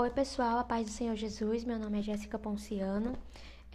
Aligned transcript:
Oi, 0.00 0.10
pessoal, 0.10 0.58
a 0.58 0.62
paz 0.62 0.86
do 0.86 0.92
Senhor 0.92 1.16
Jesus. 1.16 1.64
Meu 1.64 1.76
nome 1.76 1.98
é 1.98 2.02
Jéssica 2.02 2.38
Ponciano. 2.38 3.18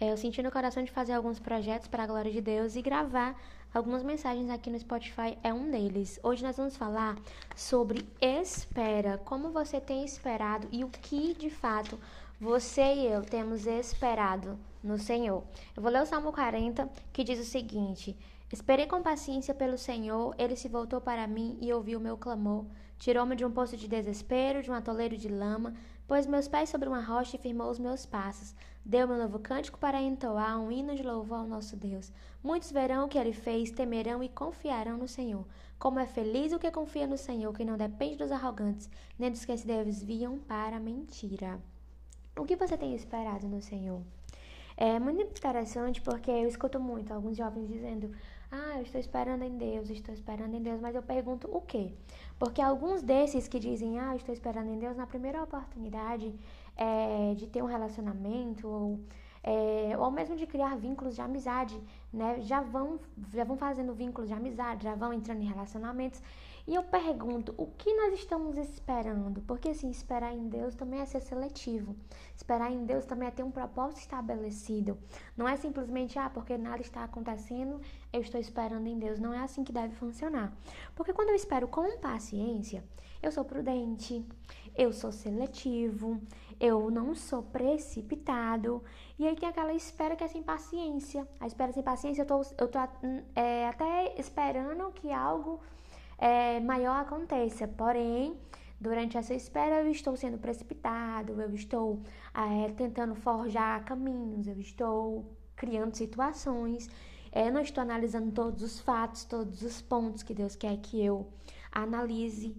É, 0.00 0.10
eu 0.10 0.16
senti 0.16 0.42
no 0.42 0.50
coração 0.50 0.82
de 0.82 0.90
fazer 0.90 1.12
alguns 1.12 1.38
projetos 1.38 1.86
para 1.86 2.04
a 2.04 2.06
glória 2.06 2.32
de 2.32 2.40
Deus 2.40 2.76
e 2.76 2.80
gravar 2.80 3.38
algumas 3.74 4.02
mensagens 4.02 4.48
aqui 4.48 4.70
no 4.70 4.78
Spotify 4.78 5.36
é 5.42 5.52
um 5.52 5.70
deles. 5.70 6.18
Hoje 6.22 6.42
nós 6.42 6.56
vamos 6.56 6.78
falar 6.78 7.18
sobre 7.54 8.08
espera, 8.22 9.18
como 9.18 9.50
você 9.50 9.78
tem 9.78 10.02
esperado 10.02 10.66
e 10.72 10.82
o 10.82 10.88
que 10.88 11.34
de 11.34 11.50
fato 11.50 12.00
você 12.40 12.94
e 12.94 13.06
eu 13.06 13.20
temos 13.20 13.66
esperado 13.66 14.58
no 14.82 14.98
Senhor. 14.98 15.44
Eu 15.76 15.82
vou 15.82 15.92
ler 15.92 16.00
o 16.00 16.06
Salmo 16.06 16.32
40, 16.32 16.88
que 17.12 17.22
diz 17.22 17.38
o 17.38 17.44
seguinte: 17.44 18.16
Esperei 18.50 18.86
com 18.86 19.02
paciência 19.02 19.52
pelo 19.52 19.76
Senhor, 19.76 20.34
ele 20.38 20.56
se 20.56 20.68
voltou 20.68 21.02
para 21.02 21.26
mim 21.26 21.58
e 21.60 21.70
ouviu 21.70 21.98
o 21.98 22.02
meu 22.02 22.16
clamor. 22.16 22.64
Tirou-me 23.04 23.36
de 23.36 23.44
um 23.44 23.50
poço 23.50 23.76
de 23.76 23.86
desespero, 23.86 24.62
de 24.62 24.70
um 24.70 24.74
atoleiro 24.74 25.14
de 25.14 25.28
lama, 25.28 25.74
pôs 26.08 26.26
meus 26.26 26.48
pés 26.48 26.70
sobre 26.70 26.88
uma 26.88 27.02
rocha 27.02 27.36
e 27.36 27.38
firmou 27.38 27.68
os 27.68 27.78
meus 27.78 28.06
passos. 28.06 28.54
Deu-me 28.82 29.12
um 29.12 29.18
novo 29.18 29.38
cântico 29.38 29.78
para 29.78 30.00
entoar 30.00 30.58
um 30.58 30.72
hino 30.72 30.94
de 30.94 31.02
louvor 31.02 31.40
ao 31.40 31.46
nosso 31.46 31.76
Deus. 31.76 32.10
Muitos 32.42 32.72
verão 32.72 33.04
o 33.04 33.08
que 33.08 33.18
ele 33.18 33.34
fez, 33.34 33.70
temerão 33.70 34.22
e 34.22 34.30
confiarão 34.30 34.96
no 34.96 35.06
Senhor. 35.06 35.44
Como 35.78 35.98
é 35.98 36.06
feliz 36.06 36.54
o 36.54 36.58
que 36.58 36.70
confia 36.70 37.06
no 37.06 37.18
Senhor, 37.18 37.52
que 37.52 37.62
não 37.62 37.76
depende 37.76 38.16
dos 38.16 38.32
arrogantes, 38.32 38.88
nem 39.18 39.30
dos 39.30 39.44
que 39.44 39.54
se 39.54 39.66
desviam 39.66 40.38
para 40.38 40.78
a 40.78 40.80
mentira. 40.80 41.60
O 42.38 42.46
que 42.46 42.56
você 42.56 42.74
tem 42.74 42.94
esperado 42.94 43.46
no 43.46 43.60
Senhor? 43.60 44.00
É 44.78 44.98
muito 44.98 45.20
interessante 45.20 46.00
porque 46.00 46.30
eu 46.30 46.48
escuto 46.48 46.80
muito 46.80 47.12
alguns 47.12 47.36
jovens 47.36 47.68
dizendo: 47.68 48.10
Ah, 48.56 48.76
eu 48.76 48.82
estou 48.82 49.00
esperando 49.00 49.42
em 49.42 49.58
Deus, 49.58 49.90
estou 49.90 50.14
esperando 50.14 50.54
em 50.54 50.62
Deus, 50.62 50.80
mas 50.80 50.94
eu 50.94 51.02
pergunto 51.02 51.48
o 51.52 51.60
quê? 51.60 51.92
Porque 52.38 52.62
alguns 52.62 53.02
desses 53.02 53.48
que 53.48 53.58
dizem: 53.58 53.98
Ah, 53.98 54.14
estou 54.14 54.32
esperando 54.32 54.68
em 54.68 54.78
Deus, 54.78 54.96
na 54.96 55.08
primeira 55.08 55.42
oportunidade 55.42 56.32
é, 56.76 57.34
de 57.34 57.48
ter 57.48 57.62
um 57.64 57.66
relacionamento 57.66 58.68
ou, 58.68 59.00
é, 59.42 59.98
ou 59.98 60.08
mesmo 60.08 60.36
de 60.36 60.46
criar 60.46 60.76
vínculos 60.76 61.16
de 61.16 61.20
amizade, 61.20 61.76
né? 62.14 62.40
Já 62.40 62.60
vão, 62.60 62.98
já 63.32 63.44
vão 63.44 63.56
fazendo 63.56 63.92
vínculos 63.92 64.28
de 64.28 64.34
amizade, 64.34 64.84
já 64.84 64.94
vão 64.94 65.12
entrando 65.12 65.42
em 65.42 65.46
relacionamentos 65.46 66.22
e 66.66 66.74
eu 66.74 66.82
pergunto, 66.82 67.54
o 67.58 67.66
que 67.66 67.92
nós 67.92 68.14
estamos 68.14 68.56
esperando? 68.56 69.42
Porque 69.42 69.68
assim, 69.68 69.90
esperar 69.90 70.32
em 70.32 70.48
Deus 70.48 70.74
também 70.74 71.00
é 71.00 71.04
ser 71.04 71.20
seletivo. 71.20 71.94
Esperar 72.34 72.72
em 72.72 72.86
Deus 72.86 73.04
também 73.04 73.28
é 73.28 73.30
ter 73.30 73.42
um 73.42 73.50
propósito 73.50 74.00
estabelecido. 74.00 74.96
Não 75.36 75.46
é 75.46 75.56
simplesmente, 75.56 76.18
ah, 76.18 76.30
porque 76.30 76.56
nada 76.56 76.80
está 76.80 77.04
acontecendo, 77.04 77.82
eu 78.10 78.22
estou 78.22 78.40
esperando 78.40 78.86
em 78.86 78.98
Deus. 78.98 79.20
Não 79.20 79.34
é 79.34 79.40
assim 79.40 79.62
que 79.62 79.72
deve 79.72 79.94
funcionar. 79.94 80.56
Porque 80.94 81.12
quando 81.12 81.28
eu 81.28 81.34
espero 81.34 81.68
com 81.68 81.98
paciência, 81.98 82.82
eu 83.22 83.30
sou 83.30 83.44
prudente, 83.44 84.26
eu 84.74 84.90
sou 84.90 85.12
seletivo, 85.12 86.20
eu 86.58 86.90
não 86.90 87.14
sou 87.14 87.42
precipitado. 87.42 88.82
E 89.18 89.26
aí 89.26 89.36
tem 89.36 89.48
aquela 89.48 89.72
espera 89.72 90.16
que 90.16 90.24
é 90.24 90.28
sem 90.28 90.42
paciência. 90.42 91.28
A 91.38 91.46
espera 91.46 91.72
sem 91.72 91.82
paciência, 91.82 92.03
eu 92.12 92.26
tô, 92.26 92.42
eu 92.58 92.68
tô 92.68 92.78
é, 93.34 93.68
até 93.68 94.14
esperando 94.20 94.92
que 94.92 95.10
algo 95.10 95.60
é, 96.18 96.60
maior 96.60 97.00
aconteça. 97.00 97.66
Porém, 97.66 98.36
durante 98.78 99.16
essa 99.16 99.32
espera, 99.32 99.80
eu 99.80 99.90
estou 99.90 100.16
sendo 100.16 100.38
precipitado, 100.38 101.40
eu 101.40 101.54
estou 101.54 102.00
é, 102.34 102.70
tentando 102.72 103.14
forjar 103.14 103.84
caminhos, 103.84 104.46
eu 104.46 104.60
estou 104.60 105.24
criando 105.56 105.94
situações, 105.94 106.90
é, 107.32 107.50
não 107.50 107.60
estou 107.60 107.82
analisando 107.82 108.32
todos 108.32 108.62
os 108.62 108.80
fatos, 108.80 109.24
todos 109.24 109.62
os 109.62 109.80
pontos 109.80 110.22
que 110.22 110.34
Deus 110.34 110.54
quer 110.54 110.76
que 110.76 111.02
eu 111.02 111.26
analise. 111.72 112.54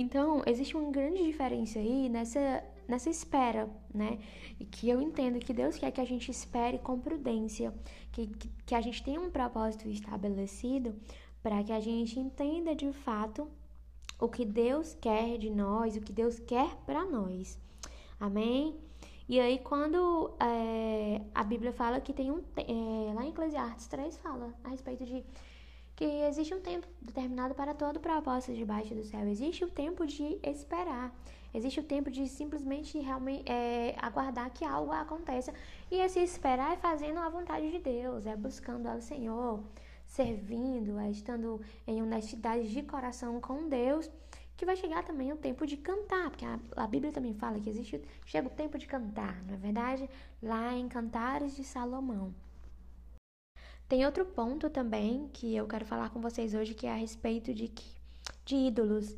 Então, 0.00 0.44
existe 0.46 0.76
uma 0.76 0.92
grande 0.92 1.24
diferença 1.24 1.80
aí 1.80 2.08
nessa, 2.08 2.62
nessa 2.86 3.10
espera, 3.10 3.68
né? 3.92 4.20
E 4.60 4.64
que 4.64 4.88
eu 4.88 5.02
entendo 5.02 5.40
que 5.40 5.52
Deus 5.52 5.76
quer 5.76 5.90
que 5.90 6.00
a 6.00 6.04
gente 6.04 6.30
espere 6.30 6.78
com 6.78 7.00
prudência, 7.00 7.74
que, 8.12 8.28
que, 8.28 8.48
que 8.64 8.74
a 8.76 8.80
gente 8.80 9.02
tenha 9.02 9.20
um 9.20 9.28
propósito 9.28 9.88
estabelecido 9.88 10.94
para 11.42 11.64
que 11.64 11.72
a 11.72 11.80
gente 11.80 12.16
entenda 12.16 12.76
de 12.76 12.92
fato 12.92 13.48
o 14.20 14.28
que 14.28 14.44
Deus 14.44 14.96
quer 15.00 15.36
de 15.36 15.50
nós, 15.50 15.96
o 15.96 16.00
que 16.00 16.12
Deus 16.12 16.38
quer 16.38 16.76
para 16.86 17.04
nós. 17.04 17.58
Amém? 18.20 18.76
E 19.28 19.40
aí, 19.40 19.58
quando 19.58 20.32
é, 20.38 21.22
a 21.34 21.42
Bíblia 21.42 21.72
fala 21.72 22.00
que 22.00 22.12
tem 22.12 22.30
um. 22.30 22.40
É, 22.56 23.12
lá 23.14 23.24
em 23.24 23.30
Eclesiastes 23.30 23.88
3 23.88 24.16
fala 24.18 24.54
a 24.62 24.68
respeito 24.68 25.04
de 25.04 25.24
que 25.98 26.04
existe 26.04 26.54
um 26.54 26.60
tempo 26.60 26.86
determinado 27.02 27.56
para 27.56 27.74
todo 27.74 27.98
propósito 27.98 28.54
debaixo 28.54 28.94
do 28.94 29.02
céu. 29.02 29.26
Existe 29.26 29.64
o 29.64 29.68
tempo 29.68 30.06
de 30.06 30.38
esperar. 30.44 31.12
Existe 31.52 31.80
o 31.80 31.82
tempo 31.82 32.08
de 32.08 32.28
simplesmente 32.28 33.00
realmente 33.00 33.42
é, 33.50 33.96
aguardar 33.98 34.48
que 34.52 34.64
algo 34.64 34.92
aconteça. 34.92 35.52
E 35.90 35.96
esse 35.96 36.20
esperar 36.20 36.74
é 36.74 36.76
fazendo 36.76 37.18
a 37.18 37.28
vontade 37.28 37.68
de 37.72 37.80
Deus, 37.80 38.26
é 38.26 38.36
buscando 38.36 38.86
ao 38.86 39.00
Senhor 39.00 39.60
servindo, 40.06 41.00
é, 41.00 41.10
estando 41.10 41.60
em 41.84 42.00
honestidade 42.00 42.70
de 42.70 42.80
coração 42.84 43.40
com 43.40 43.68
Deus, 43.68 44.08
que 44.56 44.64
vai 44.64 44.76
chegar 44.76 45.02
também 45.02 45.32
o 45.32 45.36
tempo 45.36 45.66
de 45.66 45.76
cantar, 45.76 46.30
porque 46.30 46.44
a, 46.44 46.60
a 46.76 46.86
Bíblia 46.86 47.10
também 47.10 47.34
fala 47.34 47.58
que 47.58 47.68
existe 47.68 48.00
chega 48.24 48.46
o 48.46 48.50
tempo 48.50 48.78
de 48.78 48.86
cantar, 48.86 49.42
não 49.44 49.54
é 49.54 49.56
verdade? 49.56 50.08
Lá 50.40 50.72
em 50.74 50.88
Cantares 50.88 51.56
de 51.56 51.64
Salomão. 51.64 52.32
Tem 53.88 54.04
outro 54.04 54.26
ponto 54.26 54.68
também 54.68 55.30
que 55.32 55.56
eu 55.56 55.66
quero 55.66 55.86
falar 55.86 56.10
com 56.10 56.20
vocês 56.20 56.52
hoje, 56.52 56.74
que 56.74 56.86
é 56.86 56.92
a 56.92 56.96
respeito 56.96 57.54
de, 57.54 57.72
de 58.44 58.54
ídolos. 58.54 59.16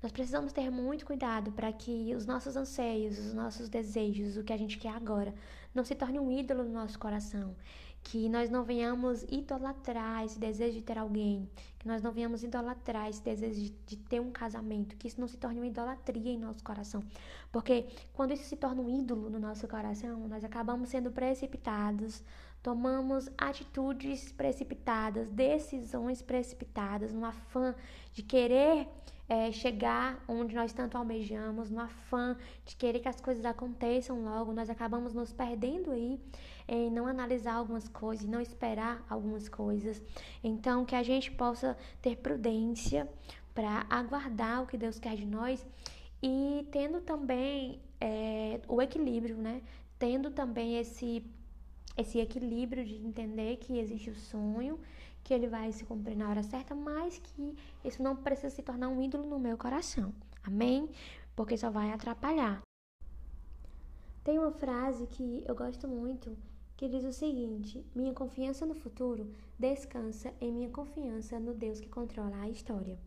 Nós 0.00 0.12
precisamos 0.12 0.52
ter 0.52 0.70
muito 0.70 1.04
cuidado 1.04 1.50
para 1.50 1.72
que 1.72 2.14
os 2.14 2.24
nossos 2.24 2.56
anseios, 2.56 3.18
os 3.18 3.34
nossos 3.34 3.68
desejos, 3.68 4.36
o 4.36 4.44
que 4.44 4.52
a 4.52 4.56
gente 4.56 4.78
quer 4.78 4.94
agora, 4.94 5.34
não 5.74 5.84
se 5.84 5.96
torne 5.96 6.20
um 6.20 6.30
ídolo 6.30 6.62
no 6.62 6.72
nosso 6.72 6.98
coração 7.00 7.56
que 8.02 8.28
nós 8.28 8.50
não 8.50 8.64
venhamos 8.64 9.22
idolatrar 9.30 10.24
esse 10.24 10.38
desejo 10.38 10.74
de 10.78 10.82
ter 10.82 10.98
alguém, 10.98 11.48
que 11.78 11.86
nós 11.86 12.02
não 12.02 12.10
venhamos 12.10 12.42
idolatrar 12.42 13.08
esse 13.08 13.22
desejo 13.22 13.72
de 13.86 13.96
ter 13.96 14.20
um 14.20 14.30
casamento, 14.30 14.96
que 14.96 15.06
isso 15.06 15.20
não 15.20 15.28
se 15.28 15.36
torne 15.36 15.60
uma 15.60 15.66
idolatria 15.66 16.32
em 16.32 16.38
nosso 16.38 16.62
coração. 16.64 17.02
Porque 17.50 17.86
quando 18.12 18.32
isso 18.32 18.44
se 18.44 18.56
torna 18.56 18.82
um 18.82 18.90
ídolo 18.90 19.30
no 19.30 19.38
nosso 19.38 19.66
coração, 19.68 20.28
nós 20.28 20.44
acabamos 20.44 20.88
sendo 20.88 21.10
precipitados, 21.10 22.22
tomamos 22.62 23.28
atitudes 23.36 24.30
precipitadas, 24.32 25.28
decisões 25.28 26.22
precipitadas, 26.22 27.12
no 27.12 27.24
afã 27.24 27.74
de 28.12 28.22
querer 28.22 28.88
é, 29.28 29.50
chegar 29.50 30.22
onde 30.28 30.54
nós 30.54 30.72
tanto 30.72 30.96
almejamos, 30.96 31.70
no 31.70 31.80
afã 31.80 32.36
de 32.64 32.76
querer 32.76 33.00
que 33.00 33.08
as 33.08 33.20
coisas 33.20 33.44
aconteçam 33.44 34.22
logo, 34.22 34.52
nós 34.52 34.70
acabamos 34.70 35.12
nos 35.12 35.32
perdendo 35.32 35.90
aí 35.90 36.20
em 36.68 36.90
não 36.90 37.06
analisar 37.06 37.54
algumas 37.54 37.88
coisas, 37.88 38.26
não 38.26 38.40
esperar 38.40 39.04
algumas 39.08 39.48
coisas. 39.48 40.00
Então, 40.44 40.84
que 40.84 40.94
a 40.94 41.02
gente 41.02 41.30
possa 41.30 41.76
ter 42.00 42.16
prudência 42.16 43.08
para 43.54 43.86
aguardar 43.90 44.62
o 44.62 44.66
que 44.66 44.76
Deus 44.76 44.98
quer 44.98 45.16
de 45.16 45.26
nós 45.26 45.66
e 46.22 46.66
tendo 46.70 47.00
também 47.00 47.80
é, 48.00 48.60
o 48.68 48.80
equilíbrio, 48.80 49.36
né? 49.36 49.62
Tendo 49.98 50.30
também 50.30 50.78
esse 50.78 51.24
esse 51.96 52.18
equilíbrio 52.18 52.84
de 52.84 52.96
entender 52.96 53.56
que 53.56 53.78
existe 53.78 54.10
o 54.10 54.14
sonho, 54.14 54.78
que 55.22 55.32
ele 55.32 55.46
vai 55.46 55.72
se 55.72 55.84
cumprir 55.84 56.16
na 56.16 56.28
hora 56.28 56.42
certa, 56.42 56.74
mas 56.74 57.18
que 57.18 57.56
isso 57.84 58.02
não 58.02 58.16
precisa 58.16 58.50
se 58.50 58.62
tornar 58.62 58.88
um 58.88 59.02
ídolo 59.02 59.28
no 59.28 59.38
meu 59.38 59.56
coração. 59.56 60.12
Amém? 60.42 60.88
Porque 61.36 61.56
só 61.56 61.70
vai 61.70 61.92
atrapalhar. 61.92 62.62
Tem 64.24 64.38
uma 64.38 64.52
frase 64.52 65.06
que 65.06 65.44
eu 65.46 65.54
gosto 65.54 65.88
muito 65.88 66.36
que 66.76 66.88
diz 66.88 67.04
o 67.04 67.12
seguinte: 67.12 67.84
Minha 67.94 68.12
confiança 68.12 68.66
no 68.66 68.74
futuro 68.74 69.30
descansa 69.58 70.32
em 70.40 70.52
minha 70.52 70.70
confiança 70.70 71.38
no 71.38 71.54
Deus 71.54 71.80
que 71.80 71.88
controla 71.88 72.40
a 72.40 72.48
história. 72.48 72.98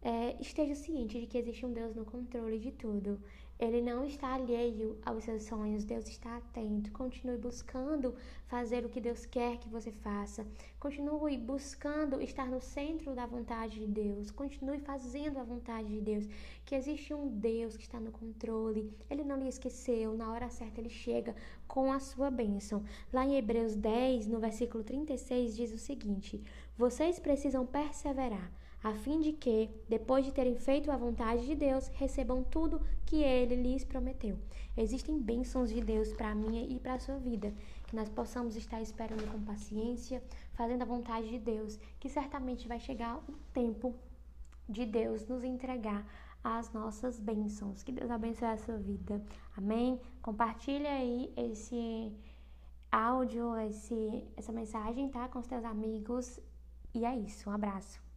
É, 0.00 0.36
esteja 0.40 0.76
ciente 0.76 1.20
de 1.20 1.26
que 1.26 1.38
existe 1.38 1.66
um 1.66 1.72
Deus 1.72 1.94
no 1.94 2.04
controle 2.04 2.58
de 2.58 2.70
tudo. 2.70 3.20
Ele 3.58 3.82
não 3.82 4.04
está 4.04 4.34
alheio 4.34 4.96
aos 5.04 5.24
seus 5.24 5.42
sonhos, 5.42 5.82
Deus 5.82 6.06
está 6.06 6.36
atento. 6.36 6.92
Continue 6.92 7.36
buscando 7.36 8.14
fazer 8.46 8.86
o 8.86 8.88
que 8.88 9.00
Deus 9.00 9.26
quer 9.26 9.58
que 9.58 9.68
você 9.68 9.90
faça. 9.90 10.46
Continue 10.78 11.36
buscando 11.36 12.22
estar 12.22 12.46
no 12.46 12.60
centro 12.60 13.16
da 13.16 13.26
vontade 13.26 13.80
de 13.80 13.86
Deus. 13.88 14.30
Continue 14.30 14.78
fazendo 14.78 15.38
a 15.38 15.42
vontade 15.42 15.88
de 15.88 16.00
Deus. 16.00 16.28
Que 16.64 16.76
existe 16.76 17.12
um 17.12 17.26
Deus 17.26 17.76
que 17.76 17.82
está 17.82 17.98
no 17.98 18.12
controle. 18.12 18.92
Ele 19.10 19.24
não 19.24 19.36
lhe 19.36 19.48
esqueceu. 19.48 20.14
Na 20.14 20.30
hora 20.30 20.48
certa 20.48 20.80
ele 20.80 20.88
chega 20.88 21.34
com 21.66 21.92
a 21.92 21.98
sua 21.98 22.30
bênção. 22.30 22.84
Lá 23.12 23.26
em 23.26 23.36
Hebreus 23.36 23.74
10, 23.74 24.28
no 24.28 24.38
versículo 24.38 24.84
36, 24.84 25.56
diz 25.56 25.72
o 25.72 25.78
seguinte: 25.78 26.40
Vocês 26.76 27.18
precisam 27.18 27.66
perseverar 27.66 28.52
a 28.82 28.92
fim 28.92 29.20
de 29.20 29.32
que, 29.32 29.68
depois 29.88 30.24
de 30.24 30.32
terem 30.32 30.56
feito 30.56 30.90
a 30.90 30.96
vontade 30.96 31.46
de 31.46 31.54
Deus, 31.54 31.88
recebam 31.88 32.44
tudo 32.44 32.80
que 33.04 33.22
ele 33.22 33.56
lhes 33.56 33.84
prometeu. 33.84 34.38
Existem 34.76 35.20
bênçãos 35.20 35.70
de 35.70 35.80
Deus 35.80 36.12
para 36.12 36.30
a 36.30 36.34
minha 36.34 36.62
e 36.62 36.78
para 36.78 36.94
a 36.94 37.00
sua 37.00 37.18
vida, 37.18 37.52
que 37.86 37.96
nós 37.96 38.08
possamos 38.08 38.54
estar 38.54 38.80
esperando 38.80 39.28
com 39.30 39.42
paciência, 39.42 40.22
fazendo 40.52 40.82
a 40.82 40.86
vontade 40.86 41.28
de 41.28 41.38
Deus, 41.38 41.78
que 41.98 42.08
certamente 42.08 42.68
vai 42.68 42.78
chegar 42.78 43.16
o 43.16 43.32
tempo 43.52 43.94
de 44.68 44.84
Deus 44.86 45.26
nos 45.26 45.42
entregar 45.42 46.06
as 46.42 46.72
nossas 46.72 47.18
bênçãos. 47.18 47.82
Que 47.82 47.90
Deus 47.90 48.10
abençoe 48.10 48.48
a 48.48 48.56
sua 48.56 48.76
vida. 48.76 49.20
Amém? 49.56 50.00
Compartilha 50.22 50.90
aí 50.90 51.32
esse 51.36 52.12
áudio, 52.92 53.56
esse, 53.56 54.24
essa 54.36 54.52
mensagem, 54.52 55.08
tá? 55.08 55.28
Com 55.28 55.40
os 55.40 55.46
teus 55.46 55.64
amigos. 55.64 56.38
E 56.94 57.04
é 57.04 57.16
isso. 57.16 57.50
Um 57.50 57.52
abraço. 57.52 58.07